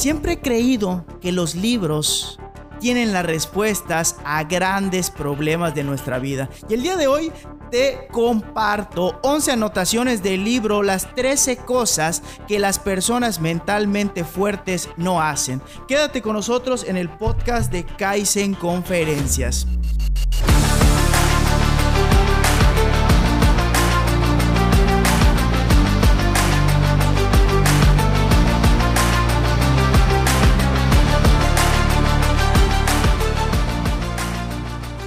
Siempre 0.00 0.32
he 0.32 0.38
creído 0.40 1.04
que 1.20 1.30
los 1.30 1.54
libros 1.54 2.38
tienen 2.80 3.12
las 3.12 3.26
respuestas 3.26 4.16
a 4.24 4.44
grandes 4.44 5.10
problemas 5.10 5.74
de 5.74 5.84
nuestra 5.84 6.18
vida. 6.18 6.48
Y 6.70 6.72
el 6.72 6.82
día 6.82 6.96
de 6.96 7.06
hoy 7.06 7.30
te 7.70 8.08
comparto 8.10 9.20
11 9.22 9.52
anotaciones 9.52 10.22
del 10.22 10.42
libro 10.42 10.82
Las 10.82 11.14
13 11.14 11.58
cosas 11.58 12.22
que 12.48 12.58
las 12.58 12.78
personas 12.78 13.42
mentalmente 13.42 14.24
fuertes 14.24 14.88
no 14.96 15.20
hacen. 15.20 15.60
Quédate 15.86 16.22
con 16.22 16.32
nosotros 16.32 16.86
en 16.88 16.96
el 16.96 17.10
podcast 17.10 17.70
de 17.70 17.84
Kaizen 17.84 18.54
Conferencias. 18.54 19.66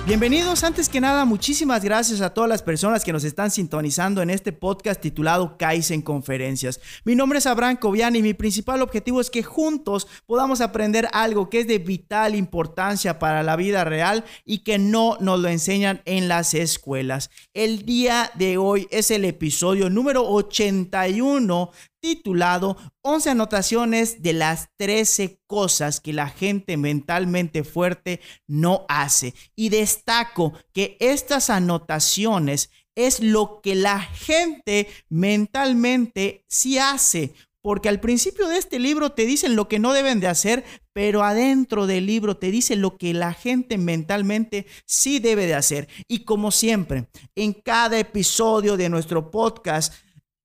Bienvenidos, 0.06 0.66
antes 0.66 0.90
que 0.90 1.00
nada, 1.00 1.24
muchísimas 1.24 1.82
gracias 1.82 2.20
a 2.20 2.34
todas 2.34 2.50
las 2.50 2.62
personas 2.62 3.06
que 3.06 3.14
nos 3.14 3.24
están 3.24 3.52
sintonizando 3.52 4.22
en 4.22 4.32
este 4.32 4.52
podcast 4.52 5.00
titulado 5.00 5.58
Kaizen 5.58 6.02
Conferencias. 6.02 6.82
Mi 7.06 7.16
nombre 7.16 7.40
es 7.40 7.46
Abraham 7.48 7.78
Cobian 7.78 8.14
y 8.18 8.22
mi 8.22 8.34
principal 8.34 8.82
objetivo 8.82 9.22
es 9.22 9.30
que 9.30 9.44
juntos 9.44 10.10
podamos 10.26 10.60
aprender 10.60 11.08
algo 11.14 11.50
que 11.50 11.62
es 11.62 11.68
de 11.68 11.78
vital 11.80 12.36
importancia 12.36 13.18
para 13.18 13.44
la 13.44 13.56
vida 13.56 13.86
real 13.86 14.26
y 14.44 14.66
que 14.66 14.78
no 14.78 15.16
nos 15.22 15.40
lo 15.40 15.48
enseñan 15.48 16.02
en 16.04 16.28
las 16.28 16.54
escuelas. 16.54 17.30
El 17.54 17.86
día 17.86 18.30
de 18.36 18.58
hoy 18.58 18.90
es 18.92 19.10
el 19.10 19.23
episodio 19.23 19.90
número 19.90 20.28
81 20.28 21.72
titulado 22.04 22.76
11 23.02 23.30
anotaciones 23.30 24.22
de 24.22 24.34
las 24.34 24.68
13 24.76 25.40
cosas 25.48 26.02
que 26.02 26.12
la 26.12 26.28
gente 26.28 26.76
mentalmente 26.76 27.64
fuerte 27.64 28.20
no 28.45 28.86
hace. 28.90 29.34
Y 29.56 29.70
destaco 29.70 30.52
que 30.73 30.98
estas 31.00 31.50
anotaciones 31.50 32.72
es 32.95 33.22
lo 33.22 33.62
que 33.64 33.76
la 33.76 34.02
gente 34.02 34.90
mentalmente 35.08 36.44
sí 36.50 36.78
hace. 36.78 37.34
Porque 37.62 37.88
al 37.88 38.02
principio 38.02 38.50
de 38.50 38.58
este 38.58 38.80
libro 38.80 39.14
te 39.14 39.26
dicen 39.26 39.56
lo 39.56 39.70
que 39.70 39.80
no 39.80 39.94
deben 39.94 40.20
de 40.20 40.28
hacer, 40.28 40.66
pero 40.92 41.23
adentro 41.23 41.88
del 41.88 42.06
libro 42.06 42.36
te 42.36 42.52
dice 42.52 42.76
lo 42.76 42.98
que 42.98 43.14
la 43.14 43.34
gente 43.34 43.78
mentalmente 43.78 44.66
sí 44.86 45.20
debe 45.20 45.45
de 45.45 45.56
hacer. 45.56 45.88
Y 46.10 46.26
como 46.26 46.52
siempre, 46.52 47.08
en 47.34 47.54
cada 47.54 47.98
episodio 47.98 48.76
de 48.76 48.90
nuestro 48.90 49.32
podcast 49.32 49.94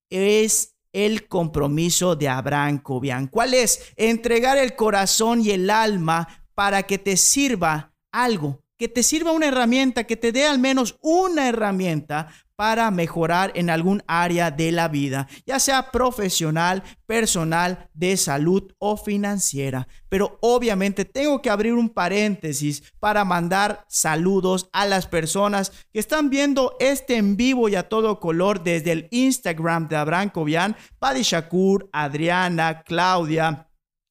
es 0.08 0.77
el 1.04 1.28
compromiso 1.28 2.16
de 2.16 2.28
Abraham 2.28 2.78
Cobian. 2.78 3.28
¿Cuál 3.28 3.54
es? 3.54 3.92
Entregar 3.96 4.58
el 4.58 4.74
corazón 4.74 5.40
y 5.42 5.50
el 5.50 5.70
alma 5.70 6.28
para 6.54 6.82
que 6.82 6.98
te 6.98 7.16
sirva 7.16 7.94
algo, 8.12 8.64
que 8.76 8.88
te 8.88 9.02
sirva 9.02 9.32
una 9.32 9.46
herramienta, 9.46 10.04
que 10.04 10.16
te 10.16 10.32
dé 10.32 10.46
al 10.46 10.58
menos 10.58 10.96
una 11.00 11.48
herramienta 11.48 12.28
para 12.58 12.90
mejorar 12.90 13.52
en 13.54 13.70
algún 13.70 14.02
área 14.08 14.50
de 14.50 14.72
la 14.72 14.88
vida, 14.88 15.28
ya 15.46 15.60
sea 15.60 15.92
profesional, 15.92 16.82
personal, 17.06 17.88
de 17.94 18.16
salud 18.16 18.72
o 18.78 18.96
financiera. 18.96 19.86
Pero 20.08 20.38
obviamente 20.40 21.04
tengo 21.04 21.40
que 21.40 21.50
abrir 21.50 21.74
un 21.74 21.88
paréntesis 21.88 22.82
para 22.98 23.24
mandar 23.24 23.84
saludos 23.86 24.68
a 24.72 24.86
las 24.86 25.06
personas 25.06 25.70
que 25.92 26.00
están 26.00 26.30
viendo 26.30 26.74
este 26.80 27.14
en 27.14 27.36
vivo 27.36 27.68
y 27.68 27.76
a 27.76 27.88
todo 27.88 28.18
color 28.18 28.64
desde 28.64 28.90
el 28.90 29.08
Instagram 29.12 29.86
de 29.86 29.94
Abraham 29.94 30.30
Cobian, 30.30 30.76
Paddy 30.98 31.22
Shakur, 31.22 31.88
Adriana, 31.92 32.82
Claudia, 32.82 33.68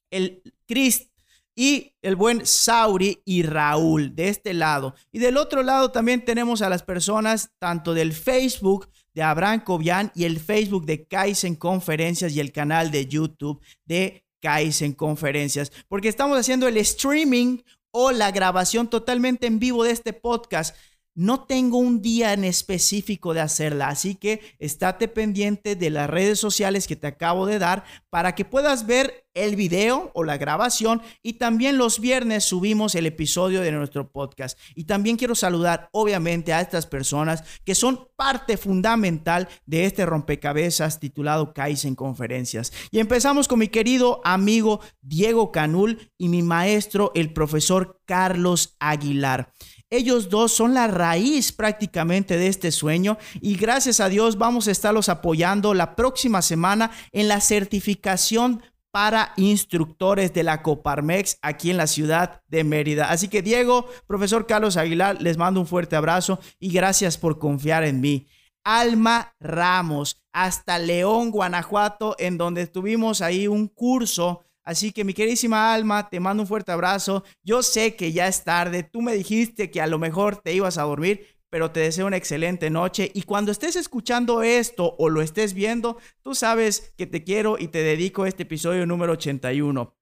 el 0.10 0.42
Chris 0.66 1.12
y 1.60 1.96
el 2.04 2.16
buen 2.16 2.46
Sauri 2.46 3.24
y 3.26 3.42
Raúl 3.42 4.16
de 4.16 4.30
este 4.30 4.54
lado. 4.54 4.94
Y 5.12 5.18
del 5.18 5.38
otro 5.38 5.64
lado 5.64 5.90
también 5.92 6.24
tenemos 6.24 6.62
a 6.62 6.70
las 6.70 6.84
personas 6.84 7.50
tanto 7.58 7.96
del 7.96 8.14
Facebook 8.14 8.88
de 9.16 9.24
Abraham 9.24 9.64
Cobian 9.64 10.12
y 10.14 10.26
el 10.26 10.40
Facebook 10.40 10.86
de 10.86 11.08
Kaizen 11.08 11.56
Conferencias 11.56 12.34
y 12.34 12.40
el 12.40 12.52
canal 12.52 12.92
de 12.92 13.08
YouTube 13.08 13.60
de 13.86 14.24
Kaizen 14.40 14.94
Conferencias, 14.94 15.72
porque 15.88 16.10
estamos 16.10 16.38
haciendo 16.38 16.68
el 16.68 16.78
streaming 16.78 17.58
o 17.90 18.12
la 18.12 18.30
grabación 18.30 18.88
totalmente 18.88 19.48
en 19.48 19.58
vivo 19.58 19.84
de 19.84 19.92
este 19.92 20.14
podcast. 20.14 20.76
No 21.18 21.46
tengo 21.46 21.80
un 21.80 22.04
día 22.04 22.34
en 22.34 22.44
específico 22.44 23.34
de 23.34 23.42
hacerla, 23.42 23.88
así 23.88 24.14
que 24.14 24.40
estate 24.60 25.08
pendiente 25.08 25.76
de 25.76 25.90
las 25.90 26.08
redes 26.08 26.40
sociales 26.40 26.86
que 26.86 26.96
te 26.96 27.08
acabo 27.08 27.48
de 27.48 27.58
dar 27.58 27.86
para 28.12 28.36
que 28.36 28.46
puedas 28.46 28.86
ver 28.86 29.26
el 29.34 29.56
video 29.56 30.12
o 30.14 30.24
la 30.24 30.38
grabación 30.38 31.02
y 31.24 31.34
también 31.34 31.80
los 31.80 32.00
viernes 32.00 32.44
subimos 32.44 32.94
el 32.94 33.08
episodio 33.08 33.62
de 33.62 33.72
nuestro 33.72 34.12
podcast. 34.12 34.60
Y 34.76 34.84
también 34.84 35.18
quiero 35.18 35.34
saludar 35.34 35.90
obviamente 35.92 36.54
a 36.54 36.62
estas 36.62 36.86
personas 36.86 37.44
que 37.64 37.74
son 37.74 38.10
parte 38.16 38.56
fundamental 38.56 39.48
de 39.66 39.86
este 39.86 40.06
rompecabezas 40.06 41.00
titulado 41.00 41.52
Kaizen 41.52 41.96
Conferencias. 41.96 42.72
Y 42.92 43.00
empezamos 43.00 43.48
con 43.48 43.58
mi 43.58 43.70
querido 43.70 44.22
amigo 44.24 44.82
Diego 45.02 45.52
Canul 45.52 46.12
y 46.18 46.30
mi 46.30 46.44
maestro 46.44 47.12
el 47.16 47.34
profesor 47.34 48.02
Carlos 48.06 48.76
Aguilar. 48.80 49.52
Ellos 49.90 50.30
dos 50.30 50.52
son 50.52 50.74
la 50.74 50.88
raíz 50.88 51.54
prácticamente 51.54 52.38
de 52.38 52.48
este 52.48 52.72
sueño 52.72 53.18
y 53.40 53.56
gracias 53.56 54.02
a 54.02 54.10
Dios 54.10 54.38
vamos 54.38 54.68
a 54.68 54.72
estarlos 54.72 55.08
apoyando 55.08 55.74
la 55.74 55.96
próxima 55.96 56.42
semana 56.42 56.92
en 57.14 57.30
la 57.30 57.40
certificación 57.40 58.62
para 58.92 59.32
instructores 59.38 60.34
de 60.34 60.44
la 60.44 60.62
Coparmex 60.62 61.38
aquí 61.42 61.72
en 61.72 61.78
la 61.78 61.88
ciudad 61.88 62.42
de 62.48 62.66
Mérida. 62.66 63.10
Así 63.10 63.30
que 63.30 63.42
Diego, 63.42 63.88
profesor 64.08 64.46
Carlos 64.46 64.76
Aguilar, 64.76 65.22
les 65.22 65.38
mando 65.38 65.62
un 65.62 65.68
fuerte 65.68 65.96
abrazo 65.96 66.40
y 66.60 66.70
gracias 66.74 67.18
por 67.18 67.40
confiar 67.40 67.86
en 67.86 68.02
mí. 68.02 68.28
Alma 68.66 69.36
Ramos, 69.40 70.22
hasta 70.34 70.80
León, 70.80 71.32
Guanajuato, 71.32 72.18
en 72.20 72.38
donde 72.38 72.68
tuvimos 72.68 73.22
ahí 73.22 73.48
un 73.48 73.70
curso 73.70 74.44
Así 74.68 74.92
que 74.92 75.06
mi 75.06 75.14
queridísima 75.14 75.74
alma, 75.74 76.10
te 76.10 76.20
mando 76.20 76.44
un 76.44 76.48
fuerte 76.48 76.74
abrazo. 76.74 77.24
Yo 77.42 77.64
sé 77.64 77.96
que 77.96 78.12
ya 78.12 78.28
es 78.28 78.44
tarde. 78.44 78.84
Tú 78.84 79.02
me 79.02 79.14
dijiste 79.14 79.72
que 79.72 79.80
a 79.80 79.88
lo 79.88 79.98
mejor 79.98 80.42
te 80.42 80.54
ibas 80.54 80.78
a 80.78 80.84
dormir, 80.84 81.26
pero 81.50 81.72
te 81.72 81.80
deseo 81.80 82.06
una 82.06 82.18
excelente 82.18 82.70
noche. 82.70 83.10
Y 83.14 83.22
cuando 83.22 83.54
estés 83.54 83.78
escuchando 83.78 84.44
esto 84.44 84.98
o 85.00 85.08
lo 85.08 85.22
estés 85.22 85.54
viendo, 85.54 85.98
tú 86.22 86.36
sabes 86.36 86.94
que 86.98 87.08
te 87.08 87.24
quiero 87.24 87.58
y 87.58 87.70
te 87.70 87.78
dedico 87.78 88.26
este 88.26 88.44
episodio 88.44 88.86
número 88.86 89.14
81. 89.14 89.96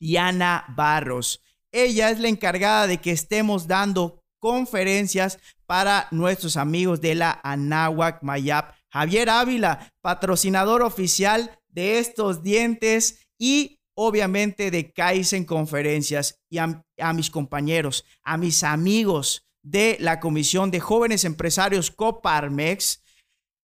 Diana 0.00 0.64
Barros. 0.74 1.42
Ella 1.70 2.08
es 2.08 2.18
la 2.18 2.28
encargada 2.28 2.86
de 2.86 3.02
que 3.02 3.10
estemos 3.10 3.66
dando 3.66 4.24
conferencias 4.38 5.38
para 5.66 6.08
nuestros 6.12 6.56
amigos 6.56 7.02
de 7.02 7.14
la 7.14 7.38
Anáhuac 7.44 8.22
Mayap. 8.22 8.74
Javier 8.88 9.28
Ávila, 9.28 9.92
patrocinador 10.00 10.80
oficial 10.80 11.60
de 11.68 11.98
estos 11.98 12.42
dientes 12.42 13.28
y 13.38 13.77
obviamente 14.00 14.70
de 14.70 14.92
Kaizen 14.92 15.44
Conferencias 15.44 16.40
y 16.48 16.58
a, 16.58 17.12
mis 17.12 17.30
compañeros, 17.30 18.04
a 18.22 18.36
mis 18.36 18.62
amigos 18.62 19.44
de 19.60 19.96
la 19.98 20.20
Comisión 20.20 20.70
de 20.70 20.78
Jóvenes 20.78 21.24
Empresarios 21.24 21.90
Coparmex, 21.90 23.02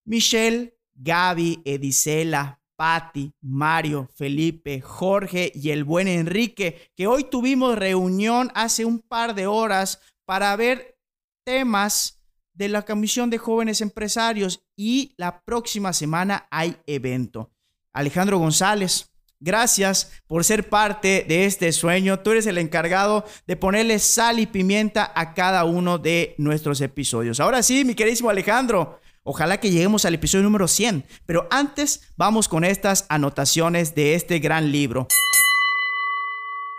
Michelle, 0.04 0.76
Gaby, 0.92 1.62
Edisela, 1.64 2.60
Patti, 2.74 3.32
Mario, 3.42 4.08
Felipe, 4.12 4.80
Jorge 4.80 5.52
y 5.54 5.70
el 5.70 5.84
buen 5.84 6.08
Enrique, 6.08 6.90
que 6.96 7.06
hoy 7.06 7.22
tuvimos 7.30 7.78
reunión 7.78 8.50
hace 8.56 8.84
un 8.84 8.98
par 8.98 9.36
de 9.36 9.46
horas 9.46 10.00
para 10.24 10.56
ver 10.56 10.98
temas 11.44 12.20
de 12.52 12.68
la 12.68 12.82
Comisión 12.82 13.30
de 13.30 13.38
Jóvenes 13.38 13.80
Empresarios 13.80 14.64
y 14.76 15.14
la 15.16 15.44
próxima 15.44 15.92
semana 15.92 16.48
hay 16.50 16.76
evento. 16.86 17.52
Alejandro 17.92 18.38
González, 18.38 19.13
Gracias 19.40 20.12
por 20.26 20.44
ser 20.44 20.68
parte 20.68 21.24
de 21.28 21.44
este 21.44 21.70
sueño. 21.72 22.20
Tú 22.20 22.30
eres 22.30 22.46
el 22.46 22.58
encargado 22.58 23.24
de 23.46 23.56
ponerle 23.56 23.98
sal 23.98 24.38
y 24.38 24.46
pimienta 24.46 25.12
a 25.14 25.34
cada 25.34 25.64
uno 25.64 25.98
de 25.98 26.34
nuestros 26.38 26.80
episodios. 26.80 27.40
Ahora 27.40 27.62
sí, 27.62 27.84
mi 27.84 27.94
queridísimo 27.94 28.30
Alejandro, 28.30 29.00
ojalá 29.22 29.58
que 29.60 29.70
lleguemos 29.70 30.04
al 30.04 30.14
episodio 30.14 30.44
número 30.44 30.68
100. 30.68 31.04
Pero 31.26 31.46
antes 31.50 32.12
vamos 32.16 32.48
con 32.48 32.64
estas 32.64 33.06
anotaciones 33.08 33.94
de 33.94 34.14
este 34.14 34.38
gran 34.38 34.72
libro. 34.72 35.08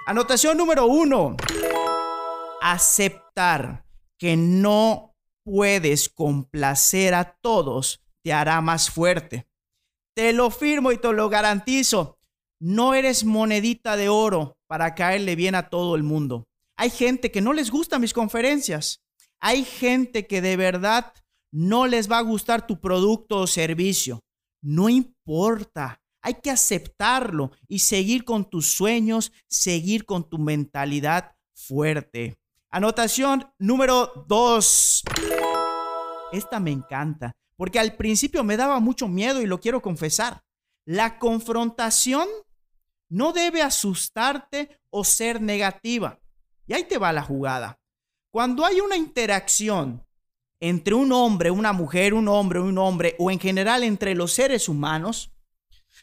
Anotación 0.08 0.58
número 0.58 0.86
uno. 0.86 1.36
Aceptar 2.62 3.86
que 4.18 4.38
no 4.38 5.16
puedes 5.44 6.10
complacer 6.10 7.14
a 7.14 7.38
todos 7.42 8.02
te 8.24 8.34
hará 8.34 8.60
más 8.62 8.90
fuerte. 8.90 9.48
Te 10.16 10.34
lo 10.34 10.50
firmo 10.50 10.92
y 10.92 10.98
te 10.98 11.12
lo 11.14 11.30
garantizo. 11.30 12.15
No 12.68 12.96
eres 12.96 13.26
monedita 13.26 13.96
de 13.96 14.10
oro 14.10 14.58
para 14.66 14.96
caerle 14.96 15.36
bien 15.36 15.54
a 15.54 15.70
todo 15.70 15.96
el 15.96 16.02
mundo. 16.02 16.48
Hay 16.76 16.90
gente 16.90 17.30
que 17.30 17.40
no 17.40 17.54
les 17.54 17.70
gustan 17.70 18.02
mis 18.02 18.12
conferencias. 18.12 19.04
Hay 19.40 19.64
gente 19.64 20.26
que 20.26 20.42
de 20.42 20.58
verdad 20.58 21.14
no 21.52 21.86
les 21.86 22.12
va 22.12 22.18
a 22.18 22.24
gustar 22.24 22.66
tu 22.66 22.82
producto 22.82 23.38
o 23.38 23.46
servicio. 23.46 24.24
No 24.64 24.90
importa. 24.90 26.02
Hay 26.24 26.40
que 26.42 26.50
aceptarlo 26.50 27.52
y 27.68 27.78
seguir 27.78 28.26
con 28.26 28.50
tus 28.50 28.74
sueños, 28.74 29.32
seguir 29.48 30.08
con 30.08 30.28
tu 30.28 30.40
mentalidad 30.40 31.36
fuerte. 31.54 32.36
Anotación 32.72 33.48
número 33.60 34.26
dos. 34.28 35.04
Esta 36.32 36.60
me 36.60 36.72
encanta, 36.72 37.32
porque 37.58 37.78
al 37.78 37.96
principio 37.96 38.44
me 38.44 38.58
daba 38.58 38.80
mucho 38.80 39.08
miedo 39.08 39.40
y 39.44 39.46
lo 39.46 39.60
quiero 39.60 39.84
confesar. 39.84 40.42
La 40.88 41.20
confrontación 41.20 42.28
no 43.16 43.32
debe 43.32 43.62
asustarte 43.62 44.78
o 44.90 45.06
ser 45.06 45.42
negativa. 45.42 46.20
Y 46.68 46.74
ahí 46.74 46.84
te 46.84 46.98
va 46.98 47.14
la 47.14 47.24
jugada. 47.24 47.80
Cuando 48.30 48.66
hay 48.66 48.82
una 48.82 48.98
interacción 48.98 50.06
entre 50.60 50.96
un 50.96 51.14
hombre, 51.14 51.50
una 51.50 51.72
mujer, 51.72 52.14
un 52.14 52.28
hombre, 52.28 52.60
un 52.60 52.78
hombre, 52.78 53.16
o 53.18 53.32
en 53.32 53.40
general 53.40 53.84
entre 53.84 54.16
los 54.16 54.34
seres 54.34 54.68
humanos, 54.68 55.32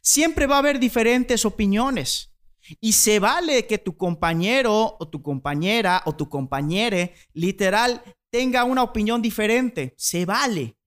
siempre 0.01 0.47
va 0.47 0.55
a 0.57 0.61
haber 0.61 0.79
diferentes 0.79 1.45
opiniones. 1.45 2.33
Y 2.81 2.93
se 2.93 3.19
vale 3.19 3.67
que 3.67 3.77
tu 3.77 3.95
compañero 3.95 4.97
o 4.99 5.07
tu 5.07 5.21
compañera 5.21 6.03
o 6.07 6.17
tu 6.17 6.31
compañere 6.31 7.15
literal 7.35 8.03
tenga 8.31 8.65
una 8.65 8.83
opinión 8.83 9.21
diferente. 9.21 9.93
Se 9.99 10.25
vale. 10.25 10.79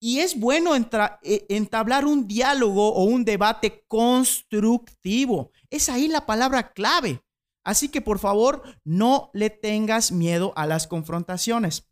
Y 0.00 0.20
es 0.20 0.38
bueno 0.38 0.74
e, 0.76 1.46
entablar 1.48 2.04
un 2.04 2.28
diálogo 2.28 2.92
o 2.94 3.04
un 3.04 3.24
debate 3.24 3.84
constructivo. 3.88 5.50
Es 5.70 5.88
ahí 5.88 6.08
la 6.08 6.26
palabra 6.26 6.72
clave. 6.72 7.22
Así 7.64 7.88
que 7.88 8.00
por 8.00 8.18
favor, 8.18 8.62
no 8.84 9.30
le 9.34 9.50
tengas 9.50 10.12
miedo 10.12 10.52
a 10.56 10.66
las 10.66 10.86
confrontaciones. 10.86 11.88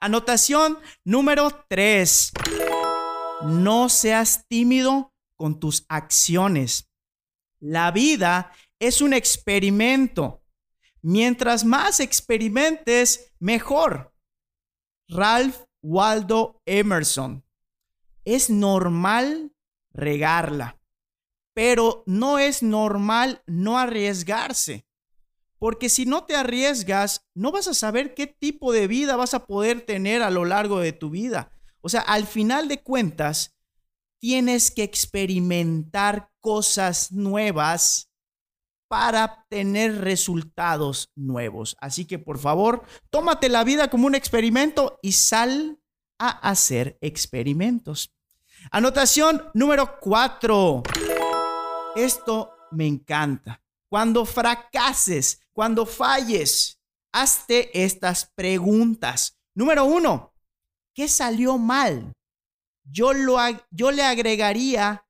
Anotación 0.00 0.78
número 1.04 1.64
3. 1.68 2.32
No 3.44 3.88
seas 3.88 4.46
tímido 4.48 5.12
con 5.36 5.60
tus 5.60 5.86
acciones. 5.88 6.90
La 7.60 7.90
vida 7.90 8.52
es 8.78 9.00
un 9.00 9.12
experimento. 9.12 10.42
Mientras 11.02 11.64
más 11.64 12.00
experimentes, 12.00 13.32
mejor. 13.38 14.12
Ralph 15.08 15.67
Waldo 15.88 16.60
Emerson. 16.66 17.46
Es 18.26 18.50
normal 18.50 19.56
regarla, 19.90 20.78
pero 21.54 22.02
no 22.04 22.38
es 22.38 22.62
normal 22.62 23.42
no 23.46 23.78
arriesgarse. 23.78 24.86
Porque 25.58 25.88
si 25.88 26.04
no 26.04 26.24
te 26.24 26.36
arriesgas, 26.36 27.26
no 27.34 27.52
vas 27.52 27.68
a 27.68 27.74
saber 27.74 28.12
qué 28.12 28.26
tipo 28.26 28.70
de 28.70 28.86
vida 28.86 29.16
vas 29.16 29.32
a 29.32 29.46
poder 29.46 29.80
tener 29.80 30.22
a 30.22 30.28
lo 30.30 30.44
largo 30.44 30.78
de 30.78 30.92
tu 30.92 31.08
vida. 31.08 31.52
O 31.80 31.88
sea, 31.88 32.02
al 32.02 32.26
final 32.26 32.68
de 32.68 32.82
cuentas, 32.82 33.56
tienes 34.18 34.70
que 34.70 34.82
experimentar 34.82 36.30
cosas 36.40 37.12
nuevas 37.12 38.07
para 38.88 39.46
tener 39.48 40.00
resultados 40.00 41.10
nuevos. 41.14 41.76
Así 41.80 42.06
que 42.06 42.18
por 42.18 42.38
favor, 42.38 42.84
tómate 43.10 43.48
la 43.48 43.64
vida 43.64 43.88
como 43.90 44.06
un 44.06 44.14
experimento 44.14 44.98
y 45.02 45.12
sal 45.12 45.78
a 46.18 46.30
hacer 46.30 46.98
experimentos. 47.00 48.12
Anotación 48.70 49.50
número 49.54 50.00
cuatro. 50.00 50.82
Esto 51.94 52.52
me 52.72 52.86
encanta. 52.86 53.62
Cuando 53.88 54.24
fracases, 54.26 55.40
cuando 55.52 55.86
falles, 55.86 56.78
hazte 57.12 57.82
estas 57.82 58.30
preguntas. 58.34 59.38
Número 59.54 59.84
uno, 59.84 60.34
¿qué 60.94 61.08
salió 61.08 61.56
mal? 61.58 62.12
Yo, 62.84 63.12
lo, 63.12 63.38
yo 63.70 63.90
le 63.90 64.02
agregaría 64.02 65.06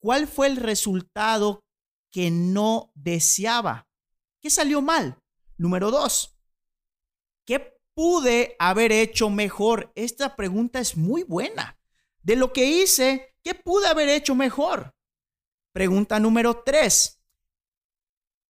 cuál 0.00 0.26
fue 0.26 0.48
el 0.48 0.56
resultado 0.56 1.64
que 2.12 2.30
no 2.30 2.92
deseaba. 2.94 3.88
¿Qué 4.40 4.50
salió 4.50 4.80
mal? 4.82 5.18
Número 5.56 5.90
dos, 5.90 6.38
¿qué 7.44 7.78
pude 7.94 8.54
haber 8.58 8.92
hecho 8.92 9.30
mejor? 9.30 9.90
Esta 9.94 10.36
pregunta 10.36 10.78
es 10.78 10.96
muy 10.96 11.24
buena. 11.24 11.78
De 12.22 12.36
lo 12.36 12.52
que 12.52 12.66
hice, 12.66 13.34
¿qué 13.42 13.54
pude 13.54 13.88
haber 13.88 14.08
hecho 14.08 14.34
mejor? 14.34 14.94
Pregunta 15.72 16.20
número 16.20 16.62
tres, 16.64 17.20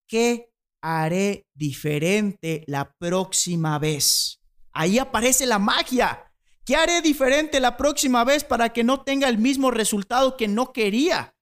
¿qué 0.07 0.53
haré 0.81 1.47
diferente 1.55 2.65
la 2.67 2.93
próxima 2.93 3.79
vez? 3.79 4.41
Ahí 4.73 4.99
aparece 4.99 5.47
la 5.47 5.59
magia. 5.59 6.33
¿Qué 6.65 6.77
haré 6.77 7.01
diferente 7.01 7.61
la 7.61 7.77
próxima 7.77 8.25
vez 8.25 8.45
para 8.45 8.73
que 8.73 8.85
no 8.85 9.03
tenga 9.03 9.29
el 9.29 9.39
mismo 9.39 9.71
resultado 9.71 10.37
que 10.37 10.49
no 10.49 10.73
quería? 10.73 11.35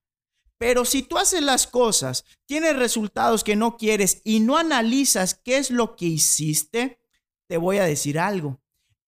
Pero 0.60 0.84
si 0.84 1.00
tú 1.02 1.16
haces 1.16 1.42
las 1.42 1.66
cosas, 1.66 2.26
tienes 2.44 2.76
resultados 2.76 3.44
que 3.44 3.56
no 3.56 3.78
quieres 3.78 4.20
y 4.24 4.40
no 4.40 4.58
analizas 4.58 5.34
qué 5.34 5.56
es 5.56 5.70
lo 5.70 5.96
que 5.96 6.04
hiciste, 6.04 7.00
te 7.48 7.56
voy 7.56 7.78
a 7.78 7.84
decir 7.84 8.18
algo. 8.18 8.60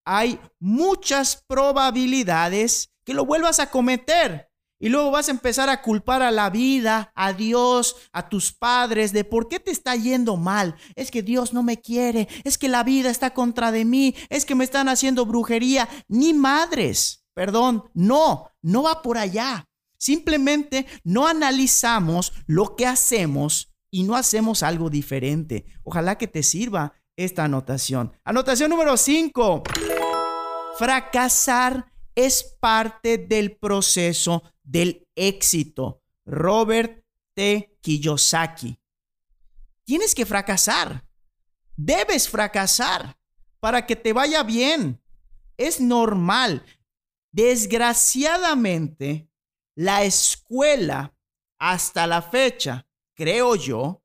Hay 0.03 0.39
muchas 0.59 1.43
probabilidades 1.47 2.91
que 3.05 3.13
lo 3.13 3.27
vuelvas 3.27 3.59
a 3.59 3.69
cometer. 3.69 4.49
Y 4.79 4.89
luego 4.89 5.11
vas 5.11 5.27
a 5.27 5.31
empezar 5.31 5.69
a 5.69 5.83
culpar 5.83 6.23
a 6.23 6.31
la 6.31 6.49
vida, 6.49 7.11
a 7.13 7.33
Dios, 7.33 7.97
a 8.11 8.29
tus 8.29 8.51
padres 8.51 9.13
de 9.13 9.23
por 9.23 9.47
qué 9.47 9.59
te 9.59 9.69
está 9.69 9.95
yendo 9.95 10.37
mal. 10.37 10.75
Es 10.95 11.11
que 11.11 11.21
Dios 11.21 11.53
no 11.53 11.61
me 11.61 11.79
quiere, 11.79 12.27
es 12.43 12.57
que 12.57 12.67
la 12.67 12.83
vida 12.83 13.11
está 13.11 13.35
contra 13.35 13.71
de 13.71 13.85
mí, 13.85 14.15
es 14.29 14.45
que 14.45 14.55
me 14.55 14.63
están 14.63 14.89
haciendo 14.89 15.27
brujería. 15.27 15.87
Ni 16.07 16.33
madres, 16.33 17.23
perdón, 17.35 17.83
no, 17.93 18.49
no 18.63 18.81
va 18.81 19.03
por 19.03 19.19
allá. 19.19 19.69
Simplemente 20.03 20.85
no 21.05 21.27
analizamos 21.27 22.33
lo 22.45 22.75
que 22.75 22.85
hacemos 22.85 23.71
y 23.89 24.03
no 24.03 24.17
hacemos 24.17 24.61
algo 24.61 24.89
diferente. 24.89 25.63
Ojalá 25.83 26.17
que 26.17 26.27
te 26.27 26.43
sirva 26.43 26.91
esta 27.15 27.45
anotación. 27.45 28.11
Anotación 28.25 28.69
número 28.69 28.97
5. 28.97 29.63
Fracasar 30.77 31.89
es 32.15 32.43
parte 32.59 33.17
del 33.17 33.55
proceso 33.55 34.43
del 34.61 35.07
éxito. 35.15 36.03
Robert 36.25 37.05
T. 37.33 37.77
Kiyosaki. 37.79 38.77
Tienes 39.85 40.13
que 40.13 40.25
fracasar. 40.25 41.07
Debes 41.77 42.27
fracasar 42.27 43.15
para 43.61 43.85
que 43.85 43.95
te 43.95 44.11
vaya 44.11 44.43
bien. 44.43 45.01
Es 45.55 45.79
normal. 45.79 46.65
Desgraciadamente, 47.31 49.29
la 49.75 50.03
escuela 50.03 51.13
hasta 51.59 52.07
la 52.07 52.21
fecha, 52.21 52.85
creo 53.15 53.55
yo, 53.55 54.03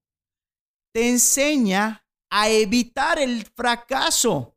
te 0.92 1.08
enseña 1.08 2.04
a 2.30 2.48
evitar 2.48 3.18
el 3.18 3.44
fracaso 3.44 4.56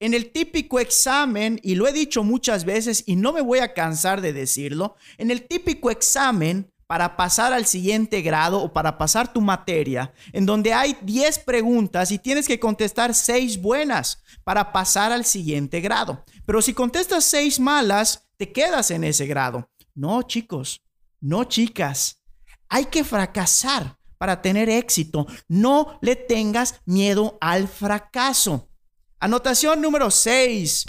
en 0.00 0.14
el 0.14 0.32
típico 0.32 0.80
examen, 0.80 1.60
y 1.62 1.74
lo 1.74 1.86
he 1.86 1.92
dicho 1.92 2.24
muchas 2.24 2.64
veces 2.64 3.04
y 3.06 3.16
no 3.16 3.32
me 3.32 3.42
voy 3.42 3.58
a 3.58 3.74
cansar 3.74 4.22
de 4.22 4.32
decirlo, 4.32 4.96
en 5.18 5.30
el 5.30 5.46
típico 5.46 5.90
examen 5.90 6.72
para 6.86 7.16
pasar 7.16 7.52
al 7.52 7.66
siguiente 7.66 8.20
grado 8.22 8.60
o 8.62 8.72
para 8.72 8.98
pasar 8.98 9.32
tu 9.32 9.40
materia, 9.40 10.12
en 10.32 10.44
donde 10.44 10.72
hay 10.72 10.96
10 11.02 11.40
preguntas 11.40 12.10
y 12.10 12.18
tienes 12.18 12.48
que 12.48 12.58
contestar 12.58 13.14
6 13.14 13.60
buenas 13.60 14.24
para 14.42 14.72
pasar 14.72 15.12
al 15.12 15.24
siguiente 15.24 15.80
grado. 15.80 16.24
Pero 16.46 16.60
si 16.62 16.74
contestas 16.74 17.24
6 17.26 17.60
malas, 17.60 18.28
te 18.38 18.50
quedas 18.50 18.90
en 18.90 19.04
ese 19.04 19.26
grado. 19.26 19.70
No, 20.00 20.22
chicos, 20.22 20.80
no, 21.20 21.44
chicas. 21.44 22.22
Hay 22.70 22.86
que 22.86 23.04
fracasar 23.04 23.98
para 24.16 24.40
tener 24.40 24.70
éxito. 24.70 25.26
No 25.46 25.98
le 26.00 26.16
tengas 26.16 26.80
miedo 26.86 27.36
al 27.38 27.68
fracaso. 27.68 28.70
Anotación 29.18 29.82
número 29.82 30.10
6. 30.10 30.86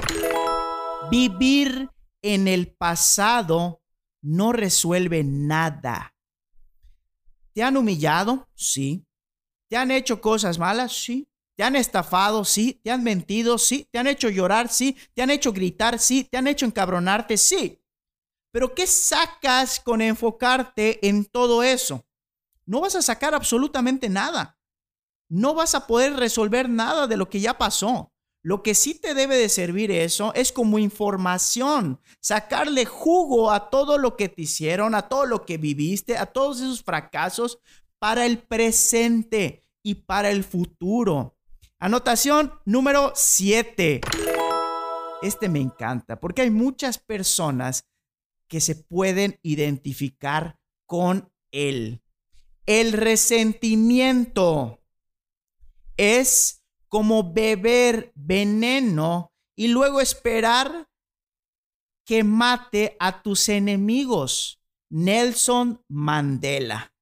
Vivir 1.11 1.89
en 2.21 2.47
el 2.47 2.73
pasado 2.73 3.81
no 4.21 4.53
resuelve 4.53 5.25
nada. 5.25 6.15
¿Te 7.51 7.63
han 7.63 7.75
humillado? 7.75 8.47
Sí. 8.55 9.05
¿Te 9.67 9.75
han 9.75 9.91
hecho 9.91 10.21
cosas 10.21 10.57
malas? 10.57 10.93
Sí. 10.93 11.27
¿Te 11.57 11.65
han 11.65 11.75
estafado? 11.75 12.45
Sí. 12.45 12.79
¿Te 12.81 12.91
han 12.91 13.03
mentido? 13.03 13.57
Sí. 13.57 13.89
¿Te 13.91 13.99
han 13.99 14.07
hecho 14.07 14.29
llorar? 14.29 14.69
Sí. 14.69 14.95
¿Te 15.13 15.21
han 15.21 15.31
hecho 15.31 15.51
gritar? 15.51 15.99
Sí. 15.99 16.23
¿Te 16.23 16.37
han 16.37 16.47
hecho 16.47 16.65
encabronarte? 16.65 17.35
Sí. 17.35 17.80
Pero 18.51 18.75
¿qué 18.75 18.85
sacas 18.85 19.79
con 19.79 20.01
enfocarte 20.01 21.07
en 21.07 21.25
todo 21.25 21.63
eso? 21.63 22.05
No 22.65 22.81
vas 22.81 22.95
a 22.95 23.01
sacar 23.01 23.33
absolutamente 23.33 24.09
nada. 24.09 24.59
No 25.29 25.53
vas 25.53 25.75
a 25.75 25.87
poder 25.87 26.13
resolver 26.13 26.69
nada 26.69 27.07
de 27.07 27.17
lo 27.17 27.29
que 27.29 27.39
ya 27.39 27.57
pasó. 27.57 28.11
Lo 28.43 28.63
que 28.63 28.73
sí 28.73 28.95
te 28.95 29.13
debe 29.13 29.37
de 29.37 29.49
servir 29.49 29.91
eso 29.91 30.33
es 30.33 30.51
como 30.51 30.79
información, 30.79 32.01
sacarle 32.19 32.85
jugo 32.85 33.51
a 33.51 33.69
todo 33.69 33.99
lo 33.99 34.17
que 34.17 34.29
te 34.29 34.41
hicieron, 34.41 34.95
a 34.95 35.07
todo 35.07 35.27
lo 35.27 35.45
que 35.45 35.57
viviste, 35.57 36.17
a 36.17 36.25
todos 36.25 36.59
esos 36.59 36.81
fracasos 36.81 37.59
para 37.99 38.25
el 38.25 38.39
presente 38.39 39.63
y 39.83 39.95
para 39.95 40.31
el 40.31 40.43
futuro. 40.43 41.37
Anotación 41.77 42.51
número 42.65 43.13
7. 43.15 44.01
Este 45.21 45.47
me 45.47 45.59
encanta 45.59 46.19
porque 46.19 46.41
hay 46.41 46.49
muchas 46.49 46.97
personas 46.97 47.85
que 48.51 48.59
se 48.59 48.75
pueden 48.75 49.39
identificar 49.43 50.59
con 50.85 51.31
él. 51.53 52.03
El 52.65 52.91
resentimiento 52.91 54.83
es 55.95 56.61
como 56.89 57.31
beber 57.31 58.11
veneno 58.13 59.33
y 59.55 59.69
luego 59.69 60.01
esperar 60.01 60.89
que 62.03 62.25
mate 62.25 62.97
a 62.99 63.23
tus 63.23 63.47
enemigos. 63.47 64.61
Nelson 64.89 65.81
Mandela. 65.87 66.93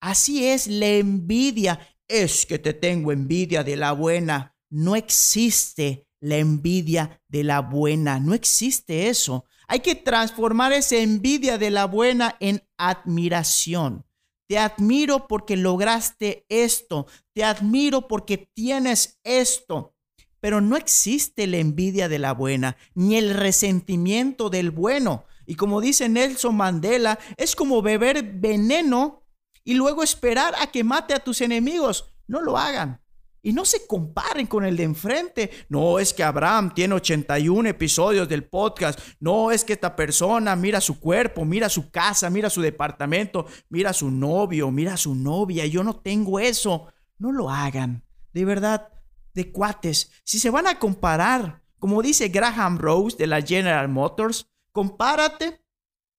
Así 0.00 0.46
es 0.46 0.66
la 0.66 0.88
envidia. 0.88 1.78
Es 2.08 2.46
que 2.46 2.58
te 2.58 2.72
tengo 2.72 3.12
envidia 3.12 3.62
de 3.64 3.76
la 3.76 3.92
buena. 3.92 4.56
No 4.70 4.96
existe 4.96 6.08
la 6.20 6.38
envidia 6.38 7.22
de 7.28 7.44
la 7.44 7.60
buena. 7.60 8.18
No 8.18 8.32
existe 8.32 9.10
eso. 9.10 9.44
Hay 9.72 9.80
que 9.80 9.94
transformar 9.94 10.74
esa 10.74 10.96
envidia 10.96 11.56
de 11.56 11.70
la 11.70 11.86
buena 11.86 12.36
en 12.40 12.62
admiración. 12.76 14.04
Te 14.46 14.58
admiro 14.58 15.26
porque 15.26 15.56
lograste 15.56 16.44
esto. 16.50 17.06
Te 17.32 17.42
admiro 17.42 18.06
porque 18.06 18.36
tienes 18.36 19.18
esto. 19.24 19.96
Pero 20.40 20.60
no 20.60 20.76
existe 20.76 21.46
la 21.46 21.56
envidia 21.56 22.10
de 22.10 22.18
la 22.18 22.34
buena, 22.34 22.76
ni 22.94 23.16
el 23.16 23.32
resentimiento 23.32 24.50
del 24.50 24.72
bueno. 24.72 25.24
Y 25.46 25.54
como 25.54 25.80
dice 25.80 26.06
Nelson 26.06 26.54
Mandela, 26.54 27.18
es 27.38 27.56
como 27.56 27.80
beber 27.80 28.22
veneno 28.24 29.24
y 29.64 29.72
luego 29.72 30.02
esperar 30.02 30.54
a 30.60 30.66
que 30.66 30.84
mate 30.84 31.14
a 31.14 31.24
tus 31.24 31.40
enemigos. 31.40 32.12
No 32.26 32.42
lo 32.42 32.58
hagan. 32.58 33.01
Y 33.44 33.52
no 33.52 33.64
se 33.64 33.86
comparen 33.88 34.46
con 34.46 34.64
el 34.64 34.76
de 34.76 34.84
enfrente. 34.84 35.50
No 35.68 35.98
es 35.98 36.14
que 36.14 36.22
Abraham 36.22 36.72
tiene 36.72 36.94
81 36.94 37.68
episodios 37.68 38.28
del 38.28 38.44
podcast. 38.44 39.00
No 39.18 39.50
es 39.50 39.64
que 39.64 39.72
esta 39.72 39.96
persona 39.96 40.54
mira 40.54 40.80
su 40.80 41.00
cuerpo, 41.00 41.44
mira 41.44 41.68
su 41.68 41.90
casa, 41.90 42.30
mira 42.30 42.48
su 42.48 42.60
departamento, 42.60 43.46
mira 43.68 43.92
su 43.92 44.10
novio, 44.12 44.70
mira 44.70 44.96
su 44.96 45.16
novia. 45.16 45.66
Yo 45.66 45.82
no 45.82 45.96
tengo 45.96 46.38
eso. 46.38 46.86
No 47.18 47.32
lo 47.32 47.50
hagan. 47.50 48.04
De 48.32 48.44
verdad, 48.44 48.88
de 49.34 49.50
cuates. 49.50 50.12
Si 50.22 50.38
se 50.38 50.50
van 50.50 50.68
a 50.68 50.78
comparar, 50.78 51.62
como 51.80 52.00
dice 52.00 52.28
Graham 52.28 52.78
Rose 52.78 53.16
de 53.16 53.26
la 53.26 53.42
General 53.42 53.88
Motors, 53.88 54.46
compárate 54.70 55.60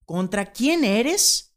contra 0.05 0.51
quién 0.51 0.83
eres, 0.83 1.55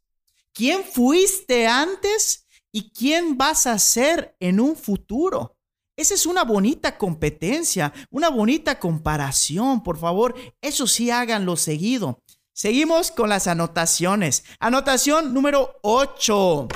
quién 0.53 0.83
fuiste 0.83 1.67
antes 1.67 2.47
y 2.71 2.91
quién 2.91 3.37
vas 3.37 3.67
a 3.67 3.77
ser 3.79 4.35
en 4.39 4.61
un 4.61 4.77
futuro. 4.77 5.56
Esa 5.97 6.13
es 6.13 6.27
una 6.27 6.43
bonita 6.43 6.95
competencia, 6.95 7.91
una 8.11 8.29
bonita 8.29 8.79
comparación, 8.79 9.81
por 9.81 9.97
favor. 9.97 10.35
Eso 10.61 10.85
sí, 10.85 11.09
háganlo 11.09 11.55
seguido. 11.55 12.21
Seguimos 12.53 13.09
con 13.09 13.29
las 13.29 13.47
anotaciones. 13.47 14.43
Anotación 14.59 15.33
número 15.33 15.79
8. 15.81 16.67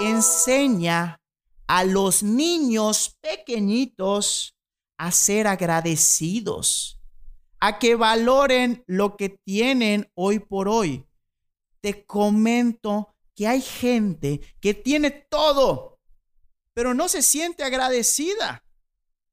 Enseña 0.00 1.18
a 1.66 1.84
los 1.84 2.22
niños 2.22 3.16
pequeñitos 3.22 4.54
a 4.98 5.12
ser 5.12 5.46
agradecidos, 5.46 7.00
a 7.58 7.78
que 7.78 7.94
valoren 7.94 8.84
lo 8.86 9.16
que 9.16 9.30
tienen 9.30 10.10
hoy 10.14 10.40
por 10.40 10.68
hoy. 10.68 11.06
Te 11.80 12.04
comento 12.04 13.14
que 13.34 13.48
hay 13.48 13.62
gente 13.62 14.42
que 14.60 14.74
tiene 14.74 15.10
todo, 15.10 15.91
pero 16.74 16.94
no 16.94 17.08
se 17.08 17.22
siente 17.22 17.64
agradecida. 17.64 18.64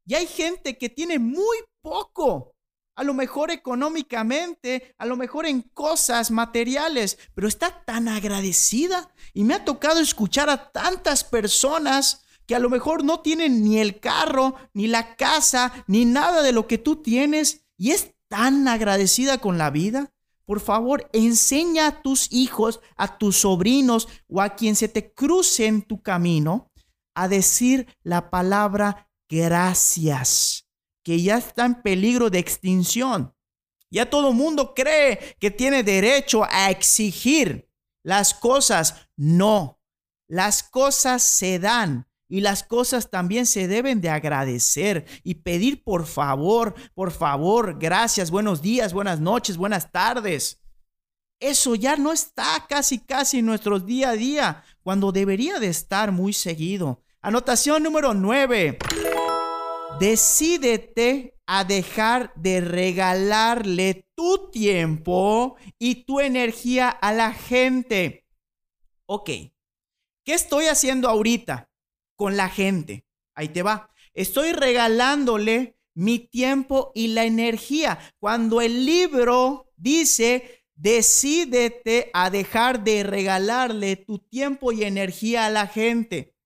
Y 0.06 0.16
hay 0.16 0.28
gente 0.28 0.78
que 0.78 0.90
tiene 0.90 1.20
muy 1.20 1.58
poco, 1.82 2.56
a 2.96 3.04
lo 3.04 3.14
mejor 3.14 3.52
económicamente, 3.52 4.96
a 4.98 5.06
lo 5.06 5.16
mejor 5.16 5.46
en 5.46 5.62
cosas 5.62 6.32
materiales, 6.32 7.18
pero 7.34 7.48
está 7.48 7.84
tan 7.86 8.08
agradecida. 8.08 9.14
Y 9.34 9.44
me 9.44 9.54
ha 9.54 9.64
tocado 9.64 10.00
escuchar 10.00 10.50
a 10.50 10.72
tantas 10.72 11.24
personas 11.24 12.24
que 12.46 12.56
a 12.56 12.60
lo 12.60 12.70
mejor 12.70 13.04
no 13.04 13.20
tienen 13.20 13.64
ni 13.64 13.80
el 13.80 14.00
carro, 14.00 14.56
ni 14.74 14.88
la 14.88 15.16
casa, 15.16 15.86
ni 15.88 16.06
nada 16.06 16.42
de 16.42 16.52
lo 16.52 16.68
que 16.68 16.80
tú 16.80 16.96
tienes, 16.96 17.64
y 17.78 17.92
es 17.92 18.16
tan 18.28 18.68
agradecida 18.68 19.38
con 19.38 19.58
la 19.58 19.70
vida. 19.70 20.12
Por 20.46 20.60
favor, 20.60 21.08
enseña 21.14 21.86
a 21.86 22.02
tus 22.02 22.32
hijos, 22.34 22.82
a 22.98 23.20
tus 23.20 23.38
sobrinos 23.38 24.08
o 24.28 24.42
a 24.42 24.56
quien 24.56 24.76
se 24.76 24.88
te 24.88 25.14
cruce 25.14 25.68
en 25.68 25.84
tu 25.84 26.02
camino 26.02 26.69
a 27.22 27.28
decir 27.28 27.88
la 28.04 28.30
palabra 28.30 29.10
gracias, 29.30 30.68
que 31.04 31.22
ya 31.22 31.38
está 31.38 31.66
en 31.66 31.82
peligro 31.82 32.30
de 32.30 32.40
extinción. 32.40 33.36
Ya 33.92 34.10
todo 34.10 34.34
mundo 34.34 34.74
cree 34.74 35.36
que 35.40 35.52
tiene 35.52 35.84
derecho 35.84 36.44
a 36.50 36.70
exigir 36.70 37.70
las 38.04 38.34
cosas. 38.34 39.10
No, 39.16 39.80
las 40.28 40.64
cosas 40.64 41.24
se 41.24 41.60
dan 41.60 42.08
y 42.30 42.42
las 42.42 42.64
cosas 42.64 43.10
también 43.10 43.48
se 43.48 43.68
deben 43.68 44.00
de 44.02 44.10
agradecer 44.10 45.06
y 45.24 45.36
pedir 45.36 45.84
por 45.84 46.06
favor, 46.06 46.76
por 46.94 47.12
favor, 47.12 47.80
gracias, 47.80 48.30
buenos 48.30 48.62
días, 48.62 48.94
buenas 48.94 49.20
noches, 49.20 49.58
buenas 49.58 49.92
tardes. 49.92 50.62
Eso 51.40 51.74
ya 51.74 51.96
no 51.96 52.12
está 52.12 52.66
casi 52.68 53.00
casi 53.00 53.40
en 53.40 53.48
nuestro 53.48 53.80
día 53.80 54.10
a 54.10 54.14
día, 54.14 54.64
cuando 54.84 55.12
debería 55.12 55.60
de 55.60 55.68
estar 55.68 56.12
muy 56.12 56.34
seguido. 56.34 57.02
Anotación 57.22 57.84
número 57.84 58.14
9. 58.14 58.80
Decídete 60.00 61.36
a 61.46 61.66
dejar 61.66 62.32
de 62.36 62.62
regalarle 62.62 64.08
tu 64.16 64.50
tiempo 64.52 65.58
y 65.78 66.06
tu 66.06 66.22
energía 66.22 66.88
a 66.88 67.12
la 67.12 67.34
gente. 67.34 68.26
Ok, 69.06 69.32
¿qué 70.24 70.34
estoy 70.34 70.68
haciendo 70.68 71.10
ahorita 71.10 71.70
con 72.16 72.38
la 72.38 72.48
gente? 72.48 73.06
Ahí 73.36 73.50
te 73.50 73.64
va. 73.64 73.92
Estoy 74.14 74.54
regalándole 74.54 75.78
mi 75.96 76.20
tiempo 76.20 76.94
y 76.96 77.10
la 77.10 77.26
energía. 77.26 78.00
Cuando 78.20 78.62
el 78.62 78.86
libro 78.86 79.74
dice, 79.76 80.64
decídete 80.74 82.12
a 82.14 82.30
dejar 82.30 82.86
de 82.86 83.04
regalarle 83.04 83.98
tu 83.98 84.20
tiempo 84.20 84.72
y 84.72 84.86
energía 84.86 85.48
a 85.48 85.50
la 85.50 85.68
gente. 85.68 86.39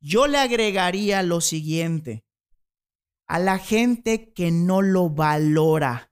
Yo 0.00 0.26
le 0.26 0.38
agregaría 0.38 1.22
lo 1.22 1.42
siguiente, 1.42 2.24
a 3.26 3.38
la 3.38 3.58
gente 3.58 4.32
que 4.32 4.50
no 4.50 4.80
lo 4.80 5.10
valora. 5.10 6.10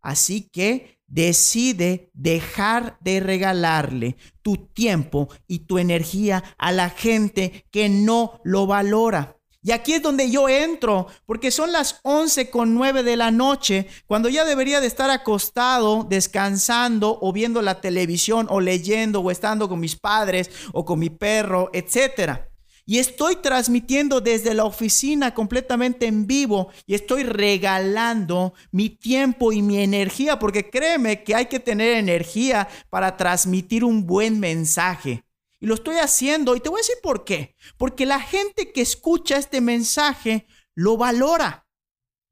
Así 0.00 0.48
que 0.48 1.00
decide 1.08 2.10
dejar 2.14 2.98
de 3.00 3.18
regalarle 3.18 4.16
tu 4.42 4.56
tiempo 4.56 5.28
y 5.48 5.60
tu 5.60 5.78
energía 5.78 6.44
a 6.56 6.70
la 6.70 6.88
gente 6.88 7.66
que 7.72 7.88
no 7.88 8.40
lo 8.44 8.66
valora. 8.66 9.36
Y 9.62 9.72
aquí 9.72 9.92
es 9.94 10.02
donde 10.02 10.30
yo 10.30 10.48
entro, 10.48 11.08
porque 11.26 11.50
son 11.50 11.72
las 11.72 12.00
11 12.04 12.48
con 12.48 12.74
9 12.74 13.02
de 13.02 13.16
la 13.16 13.30
noche, 13.30 13.88
cuando 14.06 14.30
ya 14.30 14.44
debería 14.46 14.80
de 14.80 14.86
estar 14.86 15.10
acostado, 15.10 16.04
descansando 16.04 17.18
o 17.20 17.32
viendo 17.32 17.60
la 17.60 17.80
televisión 17.80 18.46
o 18.48 18.60
leyendo 18.60 19.20
o 19.20 19.30
estando 19.30 19.68
con 19.68 19.80
mis 19.80 19.96
padres 19.96 20.50
o 20.72 20.86
con 20.86 20.98
mi 21.00 21.10
perro, 21.10 21.68
etcétera. 21.74 22.49
Y 22.90 22.98
estoy 22.98 23.36
transmitiendo 23.36 24.20
desde 24.20 24.52
la 24.52 24.64
oficina 24.64 25.32
completamente 25.32 26.06
en 26.06 26.26
vivo 26.26 26.72
y 26.86 26.96
estoy 26.96 27.22
regalando 27.22 28.52
mi 28.72 28.88
tiempo 28.88 29.52
y 29.52 29.62
mi 29.62 29.78
energía, 29.78 30.40
porque 30.40 30.70
créeme 30.70 31.22
que 31.22 31.36
hay 31.36 31.46
que 31.46 31.60
tener 31.60 31.98
energía 31.98 32.66
para 32.88 33.16
transmitir 33.16 33.84
un 33.84 34.08
buen 34.08 34.40
mensaje. 34.40 35.22
Y 35.60 35.66
lo 35.66 35.74
estoy 35.74 35.98
haciendo 35.98 36.56
y 36.56 36.60
te 36.60 36.68
voy 36.68 36.80
a 36.80 36.82
decir 36.82 36.96
por 37.00 37.24
qué. 37.24 37.54
Porque 37.78 38.06
la 38.06 38.18
gente 38.18 38.72
que 38.72 38.80
escucha 38.80 39.36
este 39.36 39.60
mensaje 39.60 40.48
lo 40.74 40.96
valora, 40.96 41.68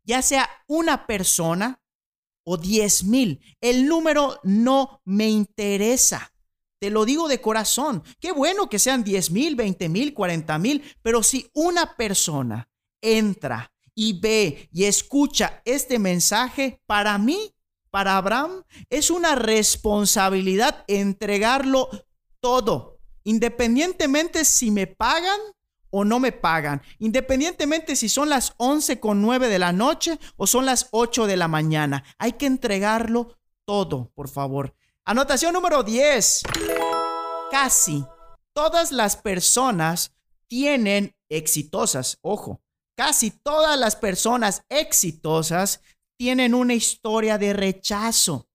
ya 0.02 0.22
sea 0.22 0.50
una 0.66 1.06
persona 1.06 1.80
o 2.42 2.56
diez 2.56 3.04
mil. 3.04 3.40
El 3.60 3.86
número 3.86 4.40
no 4.42 5.02
me 5.04 5.28
interesa. 5.28 6.32
Te 6.78 6.90
lo 6.90 7.04
digo 7.04 7.28
de 7.28 7.40
corazón. 7.40 8.02
Qué 8.20 8.32
bueno 8.32 8.68
que 8.68 8.78
sean 8.78 9.02
10 9.02 9.30
mil, 9.30 9.56
20 9.56 9.88
mil, 9.88 10.14
40 10.14 10.58
mil, 10.58 10.82
pero 11.02 11.22
si 11.22 11.50
una 11.54 11.96
persona 11.96 12.68
entra 13.00 13.72
y 13.94 14.18
ve 14.20 14.68
y 14.72 14.84
escucha 14.84 15.60
este 15.64 15.98
mensaje, 15.98 16.80
para 16.86 17.18
mí, 17.18 17.52
para 17.90 18.16
Abraham, 18.16 18.62
es 18.90 19.10
una 19.10 19.34
responsabilidad 19.34 20.84
entregarlo 20.86 21.88
todo, 22.40 23.00
independientemente 23.24 24.44
si 24.44 24.70
me 24.70 24.86
pagan 24.86 25.40
o 25.90 26.04
no 26.04 26.20
me 26.20 26.32
pagan, 26.32 26.82
independientemente 26.98 27.96
si 27.96 28.08
son 28.08 28.28
las 28.28 28.52
11 28.58 29.00
con 29.00 29.22
9 29.22 29.48
de 29.48 29.58
la 29.58 29.72
noche 29.72 30.18
o 30.36 30.46
son 30.46 30.66
las 30.66 30.88
8 30.92 31.26
de 31.26 31.36
la 31.36 31.48
mañana. 31.48 32.04
Hay 32.18 32.32
que 32.32 32.46
entregarlo 32.46 33.36
todo, 33.64 34.12
por 34.14 34.28
favor. 34.28 34.74
Anotación 35.04 35.54
número 35.54 35.82
10. 35.82 36.42
Casi 37.50 38.04
todas 38.54 38.92
las 38.92 39.16
personas 39.16 40.12
tienen 40.48 41.14
exitosas, 41.30 42.18
ojo, 42.20 42.60
casi 42.94 43.30
todas 43.30 43.78
las 43.78 43.96
personas 43.96 44.64
exitosas 44.68 45.80
tienen 46.18 46.54
una 46.54 46.74
historia 46.74 47.38
de 47.38 47.52
rechazo. 47.52 48.46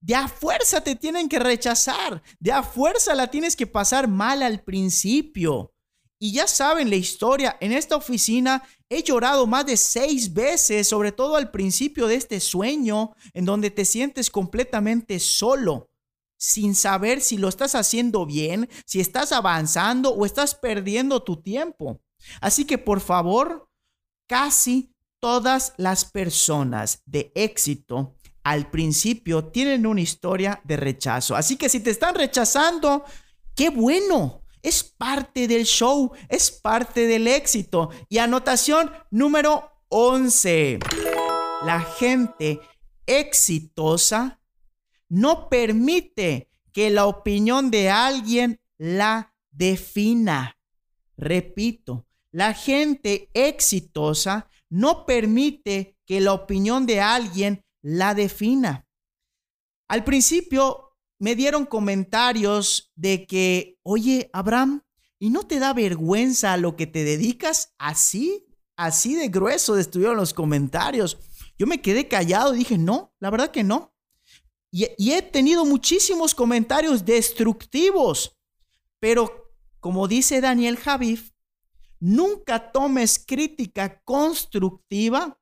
de 0.00 0.14
a 0.14 0.28
fuerza 0.28 0.80
te 0.80 0.94
tienen 0.94 1.28
que 1.28 1.40
rechazar, 1.40 2.22
de 2.38 2.52
a 2.52 2.62
fuerza 2.62 3.16
la 3.16 3.28
tienes 3.28 3.56
que 3.56 3.66
pasar 3.66 4.06
mal 4.06 4.42
al 4.42 4.62
principio. 4.62 5.72
Y 6.20 6.32
ya 6.32 6.46
saben 6.46 6.88
la 6.88 6.96
historia, 6.96 7.56
en 7.60 7.72
esta 7.72 7.96
oficina 7.96 8.62
he 8.88 9.02
llorado 9.02 9.46
más 9.46 9.66
de 9.66 9.76
seis 9.76 10.32
veces, 10.32 10.88
sobre 10.88 11.12
todo 11.12 11.36
al 11.36 11.50
principio 11.50 12.06
de 12.06 12.14
este 12.14 12.40
sueño, 12.40 13.14
en 13.34 13.44
donde 13.44 13.70
te 13.70 13.84
sientes 13.84 14.30
completamente 14.30 15.18
solo, 15.18 15.90
sin 16.38 16.74
saber 16.74 17.20
si 17.20 17.36
lo 17.36 17.48
estás 17.48 17.74
haciendo 17.74 18.24
bien, 18.24 18.70
si 18.86 19.00
estás 19.00 19.32
avanzando 19.32 20.10
o 20.10 20.24
estás 20.24 20.54
perdiendo 20.54 21.22
tu 21.22 21.42
tiempo. 21.42 22.00
Así 22.40 22.64
que 22.64 22.78
por 22.78 23.00
favor, 23.00 23.68
casi 24.26 24.94
todas 25.20 25.74
las 25.76 26.04
personas 26.04 27.02
de 27.04 27.32
éxito 27.34 28.14
al 28.44 28.70
principio 28.70 29.44
tienen 29.46 29.86
una 29.86 30.00
historia 30.00 30.60
de 30.64 30.76
rechazo. 30.76 31.36
Así 31.36 31.56
que 31.56 31.68
si 31.68 31.80
te 31.80 31.90
están 31.90 32.14
rechazando, 32.14 33.04
qué 33.54 33.68
bueno. 33.68 34.42
Es 34.62 34.82
parte 34.82 35.46
del 35.46 35.64
show, 35.64 36.12
es 36.28 36.50
parte 36.50 37.06
del 37.06 37.28
éxito. 37.28 37.90
Y 38.08 38.18
anotación 38.18 38.90
número 39.10 39.70
11. 39.88 40.78
La 41.64 41.80
gente 41.80 42.60
exitosa 43.06 44.37
no 45.08 45.48
permite 45.48 46.50
que 46.72 46.90
la 46.90 47.06
opinión 47.06 47.70
de 47.70 47.90
alguien 47.90 48.60
la 48.76 49.34
defina. 49.50 50.58
Repito, 51.16 52.06
la 52.30 52.54
gente 52.54 53.30
exitosa 53.34 54.48
no 54.68 55.06
permite 55.06 55.96
que 56.06 56.20
la 56.20 56.32
opinión 56.32 56.86
de 56.86 57.00
alguien 57.00 57.64
la 57.82 58.14
defina. 58.14 58.86
Al 59.88 60.04
principio 60.04 60.96
me 61.18 61.34
dieron 61.34 61.66
comentarios 61.66 62.92
de 62.94 63.26
que, 63.26 63.78
oye, 63.82 64.30
Abraham, 64.32 64.82
¿y 65.18 65.30
no 65.30 65.44
te 65.46 65.58
da 65.58 65.72
vergüenza 65.72 66.56
lo 66.56 66.76
que 66.76 66.86
te 66.86 67.02
dedicas? 67.04 67.74
Así, 67.78 68.46
así 68.76 69.14
de 69.14 69.28
grueso 69.28 69.76
estuvieron 69.76 70.16
los 70.16 70.34
comentarios. 70.34 71.18
Yo 71.58 71.66
me 71.66 71.80
quedé 71.80 72.06
callado 72.06 72.54
y 72.54 72.58
dije, 72.58 72.78
no, 72.78 73.14
la 73.18 73.30
verdad 73.30 73.50
que 73.50 73.64
no. 73.64 73.94
Y, 74.70 75.12
he 75.12 75.22
tenido 75.22 75.64
muchísimos 75.64 76.34
comentarios 76.34 77.04
destructivos, 77.04 78.36
pero 78.98 79.54
como 79.80 80.08
dice 80.08 80.40
Daniel 80.40 80.76
Javif, 80.76 81.32
nunca 82.00 82.70
tomes 82.70 83.18
crítica 83.18 84.00
constructiva 84.02 85.38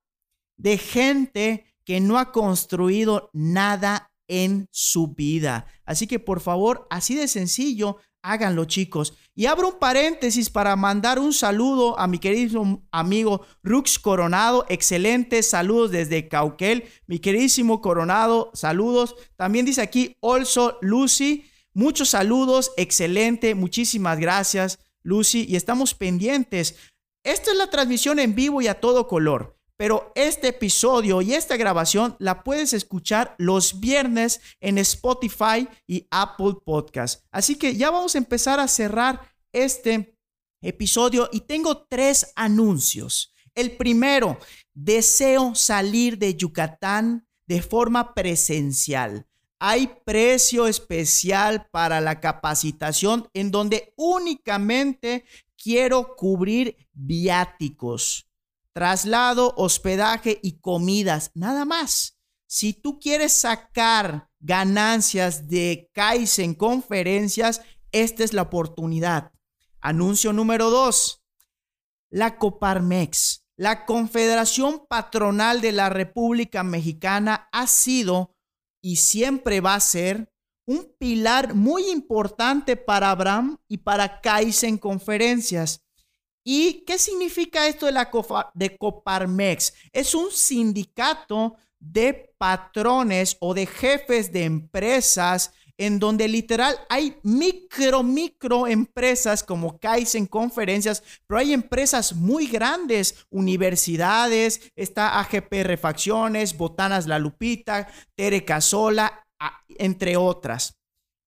de 0.56 0.78
gente 0.78 1.64
que 1.84 2.00
no 2.00 2.18
ha 2.18 2.32
construido 2.32 3.30
nada 3.32 4.12
en 4.28 4.68
su 4.70 5.08
vida. 5.08 5.66
Así 5.84 6.06
que 6.06 6.18
por 6.18 6.40
favor, 6.40 6.86
así 6.90 7.14
de 7.14 7.28
sencillo, 7.28 7.98
háganlo 8.26 8.64
chicos. 8.64 9.14
Y 9.34 9.46
abro 9.46 9.68
un 9.68 9.78
paréntesis 9.78 10.50
para 10.50 10.74
mandar 10.74 11.18
un 11.18 11.32
saludo 11.32 11.98
a 11.98 12.06
mi 12.08 12.18
querido 12.18 12.82
amigo 12.90 13.46
Rux 13.62 13.98
Coronado. 13.98 14.66
Excelentes 14.68 15.48
saludos 15.48 15.92
desde 15.92 16.28
Cauquel. 16.28 16.84
Mi 17.06 17.20
queridísimo 17.20 17.80
Coronado, 17.80 18.50
saludos. 18.52 19.14
También 19.36 19.64
dice 19.64 19.80
aquí 19.80 20.16
Also 20.20 20.78
Lucy. 20.82 21.44
Muchos 21.72 22.10
saludos, 22.10 22.72
excelente. 22.76 23.54
Muchísimas 23.54 24.18
gracias, 24.18 24.78
Lucy. 25.02 25.46
Y 25.48 25.56
estamos 25.56 25.94
pendientes. 25.94 26.76
Esta 27.22 27.52
es 27.52 27.56
la 27.56 27.70
transmisión 27.70 28.18
en 28.18 28.34
vivo 28.34 28.60
y 28.60 28.66
a 28.66 28.80
todo 28.80 29.06
color. 29.06 29.55
Pero 29.76 30.10
este 30.14 30.48
episodio 30.48 31.20
y 31.20 31.34
esta 31.34 31.56
grabación 31.56 32.16
la 32.18 32.42
puedes 32.42 32.72
escuchar 32.72 33.34
los 33.38 33.78
viernes 33.78 34.40
en 34.60 34.78
Spotify 34.78 35.68
y 35.86 36.06
Apple 36.10 36.54
Podcast. 36.64 37.24
Así 37.30 37.56
que 37.56 37.76
ya 37.76 37.90
vamos 37.90 38.14
a 38.14 38.18
empezar 38.18 38.58
a 38.58 38.68
cerrar 38.68 39.20
este 39.52 40.16
episodio 40.62 41.28
y 41.30 41.40
tengo 41.40 41.86
tres 41.86 42.32
anuncios. 42.36 43.34
El 43.54 43.76
primero, 43.76 44.38
deseo 44.72 45.54
salir 45.54 46.18
de 46.18 46.34
Yucatán 46.34 47.26
de 47.46 47.60
forma 47.60 48.14
presencial. 48.14 49.26
Hay 49.58 49.90
precio 50.04 50.66
especial 50.66 51.68
para 51.70 52.00
la 52.00 52.20
capacitación 52.20 53.28
en 53.32 53.50
donde 53.50 53.94
únicamente 53.96 55.24
quiero 55.56 56.14
cubrir 56.16 56.76
viáticos 56.92 58.25
traslado, 58.76 59.54
hospedaje 59.56 60.38
y 60.42 60.60
comidas, 60.60 61.30
nada 61.32 61.64
más. 61.64 62.18
Si 62.46 62.74
tú 62.74 63.00
quieres 63.00 63.32
sacar 63.32 64.28
ganancias 64.38 65.48
de 65.48 65.88
Kaizen 65.94 66.54
conferencias, 66.54 67.62
esta 67.90 68.22
es 68.22 68.34
la 68.34 68.42
oportunidad. 68.42 69.32
Anuncio 69.80 70.34
número 70.34 70.68
dos. 70.68 71.24
La 72.10 72.36
Coparmex, 72.36 73.46
la 73.56 73.86
Confederación 73.86 74.86
Patronal 74.86 75.62
de 75.62 75.72
la 75.72 75.88
República 75.88 76.62
Mexicana, 76.62 77.48
ha 77.52 77.66
sido 77.66 78.36
y 78.82 78.96
siempre 78.96 79.62
va 79.62 79.74
a 79.74 79.80
ser 79.80 80.30
un 80.66 80.94
pilar 80.98 81.54
muy 81.54 81.88
importante 81.88 82.76
para 82.76 83.10
Abraham 83.10 83.56
y 83.68 83.78
para 83.78 84.20
Kaizen 84.20 84.76
Conferencias. 84.76 85.85
¿Y 86.48 86.84
qué 86.86 86.96
significa 86.96 87.66
esto 87.66 87.86
de 87.86 87.92
la 87.92 88.08
Coparmex? 88.08 89.74
Es 89.92 90.14
un 90.14 90.30
sindicato 90.30 91.56
de 91.80 92.32
patrones 92.38 93.36
o 93.40 93.52
de 93.52 93.66
jefes 93.66 94.30
de 94.30 94.44
empresas 94.44 95.52
en 95.76 95.98
donde 95.98 96.28
literal 96.28 96.78
hay 96.88 97.16
micro, 97.24 98.04
micro 98.04 98.68
empresas 98.68 99.42
como 99.42 99.80
Kaizen 99.80 100.26
Conferencias, 100.26 101.02
pero 101.26 101.40
hay 101.40 101.52
empresas 101.52 102.14
muy 102.14 102.46
grandes, 102.46 103.26
universidades, 103.28 104.70
está 104.76 105.18
AGP 105.18 105.64
Refacciones, 105.64 106.56
Botanas 106.56 107.08
La 107.08 107.18
Lupita, 107.18 107.88
Tere 108.14 108.44
Casola, 108.44 109.26
entre 109.70 110.16
otras. 110.16 110.78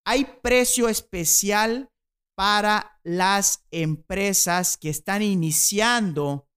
Hay 0.05 0.25
precio 0.41 0.87
especial 0.87 1.89
para 2.39 2.97
las 3.03 3.67
empresas 3.69 4.77
que 4.77 4.89
están 4.89 5.21
iniciando 5.21 6.47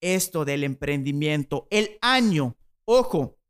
esto 0.00 0.44
del 0.44 0.62
emprendimiento. 0.62 1.66
El 1.68 1.98
año, 2.00 2.56
ojo, 2.84 3.40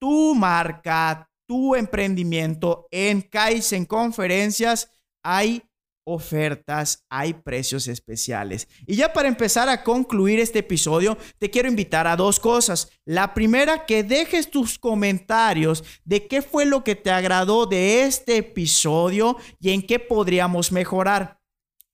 tu 0.00 0.34
marca, 0.34 1.30
tu 1.46 1.76
emprendimiento 1.76 2.88
en 2.90 3.22
Kaizen 3.22 3.84
Conferencias, 3.84 4.90
hay 5.22 5.69
ofertas, 6.04 7.04
hay 7.08 7.34
precios 7.34 7.88
especiales. 7.88 8.68
Y 8.86 8.96
ya 8.96 9.12
para 9.12 9.28
empezar 9.28 9.68
a 9.68 9.82
concluir 9.82 10.40
este 10.40 10.60
episodio, 10.60 11.16
te 11.38 11.50
quiero 11.50 11.68
invitar 11.68 12.06
a 12.06 12.16
dos 12.16 12.40
cosas. 12.40 12.90
La 13.04 13.34
primera, 13.34 13.86
que 13.86 14.02
dejes 14.02 14.50
tus 14.50 14.78
comentarios 14.78 15.84
de 16.04 16.26
qué 16.26 16.42
fue 16.42 16.64
lo 16.64 16.84
que 16.84 16.96
te 16.96 17.10
agradó 17.10 17.66
de 17.66 18.04
este 18.04 18.38
episodio 18.38 19.36
y 19.60 19.70
en 19.70 19.86
qué 19.86 19.98
podríamos 19.98 20.72
mejorar. 20.72 21.40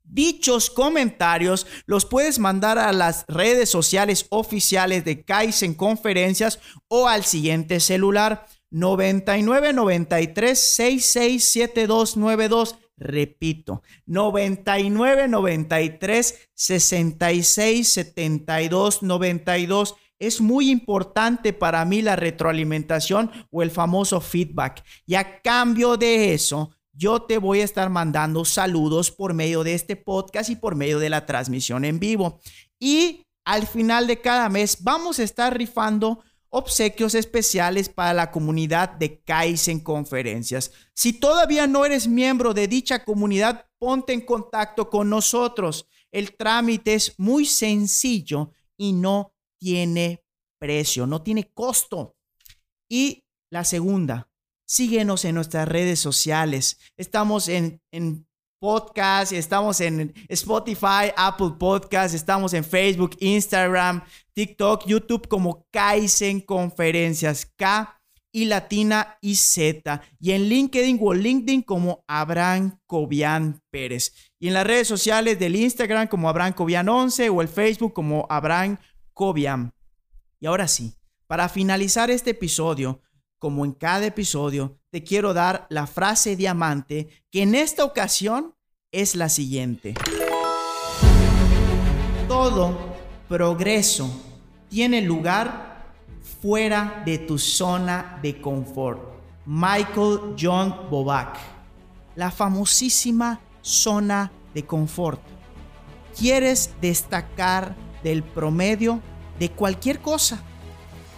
Dichos 0.09 0.71
comentarios 0.71 1.66
los 1.87 2.05
puedes 2.05 2.38
mandar 2.38 2.79
a 2.79 2.92
las 2.92 3.25
redes 3.27 3.69
sociales 3.69 4.27
oficiales 4.29 5.05
de 5.05 5.25
Kaizen 5.25 5.75
Conferencias 5.75 6.61
o 6.88 7.09
al 7.09 7.25
siguiente 7.25 7.81
celular 7.81 8.47
99 8.71 9.73
93 9.73 10.59
66 10.59 11.45
7292 11.45 12.77
Repito, 12.96 13.82
99 14.06 15.28
93 15.28 16.48
66 16.54 17.88
72 17.92 19.02
92. 19.02 19.94
Es 20.18 20.40
muy 20.40 20.70
importante 20.70 21.52
para 21.52 21.85
mí 21.85 22.00
la 22.00 22.16
retroalimentación 22.16 23.30
o 23.50 23.62
el 23.62 23.70
famoso 23.70 24.20
feedback. 24.22 24.82
Y 25.04 25.14
a 25.14 25.42
cambio 25.42 25.98
de 25.98 26.32
eso, 26.32 26.70
yo 26.92 27.20
te 27.22 27.37
voy 27.37 27.61
a 27.61 27.64
estar 27.64 27.90
mandando 27.90 28.46
saludos 28.46 29.11
por 29.11 29.35
medio 29.35 29.62
de 29.62 29.74
este 29.74 29.96
podcast 29.96 30.48
y 30.48 30.56
por 30.56 30.74
medio 30.74 30.98
de 30.98 31.11
la 31.11 31.26
transmisión 31.26 31.85
en 31.85 31.98
vivo. 31.98 32.40
Y 32.78 33.26
al 33.44 33.66
final 33.66 34.06
de 34.06 34.22
cada 34.22 34.48
mes 34.48 34.82
vamos 34.82 35.18
a 35.18 35.22
estar 35.22 35.56
rifando 35.56 36.20
obsequios 36.59 37.14
especiales 37.14 37.90
para 37.90 38.14
la 38.14 38.31
comunidad 38.31 38.88
de 38.92 39.21
Kaizen 39.21 39.79
Conferencias. 39.79 40.73
Si 40.95 41.12
todavía 41.12 41.66
no 41.66 41.85
eres 41.85 42.09
miembro 42.09 42.55
de 42.55 42.66
dicha 42.66 43.05
comunidad, 43.05 43.66
ponte 43.79 44.14
en 44.14 44.23
contacto 44.23 44.88
con 44.88 45.11
nosotros. 45.11 45.87
El 46.11 46.35
trámite 46.35 46.95
es 46.95 47.12
muy 47.19 47.45
sencillo 47.45 48.53
y 48.75 48.95
no 48.95 49.35
tiene 49.61 50.25
precio, 50.59 51.07
no 51.07 51.21
tiene 51.21 51.53
costo. 51.53 52.16
Y 52.88 53.27
la 53.51 53.64
segunda, 53.64 54.31
síguenos 54.66 55.27
en 55.27 55.35
nuestras 55.35 55.69
redes 55.69 56.01
sociales. 56.01 56.79
Estamos 56.97 57.49
en, 57.49 57.83
en 57.90 58.27
podcast, 58.59 59.33
estamos 59.33 59.81
en 59.81 60.12
Spotify, 60.29 61.12
Apple 61.16 61.53
Podcast, 61.59 62.14
estamos 62.14 62.55
en 62.55 62.64
Facebook, 62.64 63.16
Instagram, 63.21 64.03
TikTok, 64.33 64.87
YouTube 64.87 65.29
como 65.29 65.66
Kaizen 65.71 66.40
Conferencias, 66.40 67.47
K 67.57 67.97
y 68.33 68.45
Latina 68.45 69.16
y 69.21 69.37
Z. 69.37 70.03
Y 70.21 70.33
en 70.33 70.49
LinkedIn 70.49 70.99
o 71.01 71.14
LinkedIn 71.14 71.62
como 71.62 72.05
Abraham 72.07 72.79
Cobian 72.87 73.62
Pérez. 73.71 74.12
Y 74.38 74.49
en 74.49 74.55
las 74.55 74.66
redes 74.66 74.88
sociales 74.88 75.38
del 75.38 75.57
Instagram 75.57 76.07
como 76.09 76.29
Abraham 76.29 76.53
Cobian 76.53 76.88
11 76.88 77.31
o 77.31 77.40
el 77.40 77.49
Facebook 77.49 77.95
como 77.95 78.27
Abraham 78.29 78.79
Cobian. 79.14 79.73
Y 80.38 80.47
ahora 80.47 80.69
sí, 80.69 80.95
para 81.27 81.49
finalizar 81.49 82.11
este 82.11 82.31
episodio, 82.31 83.01
como 83.38 83.64
en 83.64 83.72
cada 83.72 84.07
episodio, 84.07 84.79
te 84.90 85.05
quiero 85.05 85.35
dar 85.35 85.66
la 85.70 85.87
frase 85.87 86.37
diamante 86.37 87.09
que 87.31 87.42
en 87.42 87.55
esta 87.55 87.85
ocasión 87.85 88.55
es 88.92 89.14
la 89.14 89.29
siguiente. 89.29 89.94
Todo 92.29 92.77
progreso 93.29 94.11
tiene 94.68 95.03
lugar 95.03 95.94
fuera 96.40 97.03
de 97.05 97.18
tu 97.18 97.38
zona 97.38 98.18
de 98.22 98.40
confort. 98.40 99.01
Michael 99.44 100.35
John 100.38 100.88
Bobak. 100.90 101.38
La 102.14 102.31
famosísima 102.31 103.40
zona 103.62 104.33
de 104.55 104.64
confort. 104.64 105.20
¿Quieres 106.16 106.70
destacar 106.81 107.77
del 108.03 108.22
promedio 108.22 109.01
de 109.38 109.51
cualquier 109.51 110.01
cosa? 110.01 110.40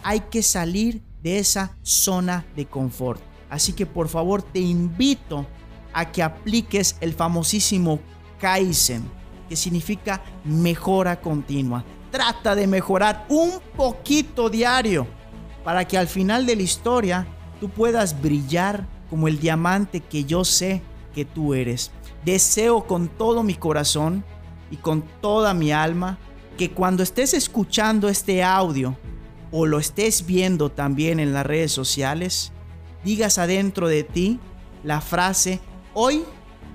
Hay 0.03 0.21
que 0.21 0.43
salir 0.43 1.03
de 1.23 1.39
esa 1.39 1.77
zona 1.83 2.47
de 2.57 2.67
confort. 2.67 3.21
Así 3.51 3.73
que 3.73 3.87
por 3.87 4.09
favor 4.09 4.43
te 4.43 4.61
invito 4.61 5.47
a 5.93 6.11
que 6.11 6.23
apliques 6.23 6.97
el 7.01 7.15
famosísimo 7.15 8.01
Kaizen, 8.39 9.03
que 9.49 9.57
significa 9.57 10.23
mejora 10.45 11.21
continua. 11.21 11.85
Trata 12.11 12.55
de 12.55 12.67
mejorar 12.67 13.27
un 13.29 13.61
poquito 13.77 14.49
diario 14.49 15.07
para 15.65 15.87
que 15.87 15.99
al 15.99 16.09
final 16.09 16.47
de 16.47 16.57
la 16.57 16.63
historia 16.63 17.27
tú 17.61 17.69
puedas 17.69 18.21
brillar 18.21 18.87
como 19.11 19.29
el 19.29 19.39
diamante 19.39 20.01
que 20.01 20.25
yo 20.25 20.45
sé 20.45 20.83
que 21.15 21.25
tú 21.25 21.55
eres. 21.55 21.91
Deseo 22.25 22.87
con 22.87 23.09
todo 23.09 23.43
mi 23.43 23.55
corazón 23.55 24.25
y 24.71 24.77
con 24.77 25.03
toda 25.21 25.55
mi 25.55 25.73
alma 25.73 26.19
que 26.57 26.71
cuando 26.71 27.03
estés 27.03 27.35
escuchando 27.35 28.09
este 28.09 28.43
audio 28.43 28.97
o 29.51 29.67
lo 29.67 29.79
estés 29.79 30.27
viendo 30.27 30.71
también 30.71 31.21
en 31.21 31.33
las 31.33 31.47
redes 31.47 31.73
sociales, 31.73 32.53
digas 33.05 33.39
adentro 33.39 33.89
de 33.89 34.05
ti 34.05 34.41
la 34.85 35.01
frase, 35.01 35.61
hoy 35.95 36.25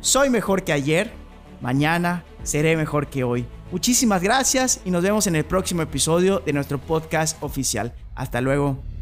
soy 0.01 0.29
mejor 0.29 0.63
que 0.63 0.73
ayer, 0.73 1.11
mañana 1.61 2.23
seré 2.43 2.75
mejor 2.75 3.07
que 3.07 3.23
hoy. 3.23 3.45
Muchísimas 3.71 4.21
gracias 4.21 4.81
y 4.85 4.91
nos 4.91 5.01
vemos 5.01 5.25
en 5.27 5.35
el 5.35 5.45
próximo 5.45 5.81
episodio 5.81 6.39
de 6.39 6.53
nuestro 6.53 6.79
podcast 6.79 7.41
oficial. 7.41 7.93
Hasta 8.15 8.41
luego. 8.41 8.92